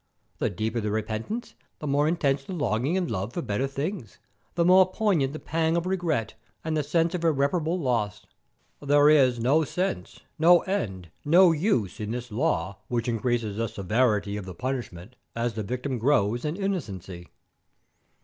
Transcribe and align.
The 0.39 0.49
deeper 0.49 0.81
the 0.81 0.89
repentance, 0.89 1.53
the 1.77 1.85
more 1.85 2.07
intense 2.07 2.43
the 2.45 2.53
longing 2.53 2.97
and 2.97 3.05
love 3.11 3.33
for 3.33 3.41
better 3.43 3.67
things, 3.67 4.17
the 4.55 4.65
more 4.65 4.91
poignant 4.91 5.31
the 5.31 5.37
pang 5.37 5.77
of 5.77 5.85
regret 5.85 6.33
and 6.63 6.75
the 6.75 6.81
sense 6.81 7.13
of 7.13 7.23
irreparable 7.23 7.77
loss. 7.77 8.25
There 8.81 9.11
is 9.11 9.39
no 9.39 9.63
sense, 9.63 10.21
no 10.39 10.61
end, 10.61 11.11
no 11.23 11.51
use, 11.51 11.99
in 11.99 12.09
this 12.09 12.31
law 12.31 12.79
which 12.87 13.07
increases 13.07 13.57
the 13.57 13.67
severity 13.67 14.37
of 14.37 14.45
the 14.45 14.55
punishment 14.55 15.17
as 15.35 15.53
the 15.53 15.61
victim 15.61 15.99
grows 15.99 16.45
in 16.45 16.55
innocency. 16.55 17.27